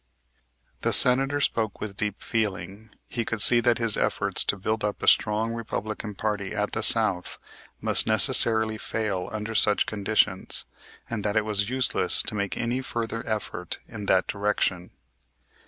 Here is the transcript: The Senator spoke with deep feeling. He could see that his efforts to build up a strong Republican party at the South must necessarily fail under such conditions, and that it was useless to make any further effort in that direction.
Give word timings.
The 0.81 0.93
Senator 0.93 1.39
spoke 1.39 1.79
with 1.79 1.95
deep 1.95 2.23
feeling. 2.23 2.89
He 3.07 3.23
could 3.23 3.39
see 3.39 3.59
that 3.59 3.77
his 3.77 3.97
efforts 3.97 4.43
to 4.45 4.57
build 4.57 4.83
up 4.83 5.03
a 5.03 5.07
strong 5.07 5.53
Republican 5.53 6.15
party 6.15 6.55
at 6.55 6.71
the 6.71 6.81
South 6.81 7.37
must 7.81 8.07
necessarily 8.07 8.79
fail 8.79 9.29
under 9.31 9.53
such 9.53 9.85
conditions, 9.85 10.65
and 11.07 11.23
that 11.23 11.35
it 11.35 11.45
was 11.45 11.69
useless 11.69 12.23
to 12.23 12.33
make 12.33 12.57
any 12.57 12.81
further 12.81 13.23
effort 13.27 13.77
in 13.87 14.07
that 14.07 14.25
direction. 14.25 14.89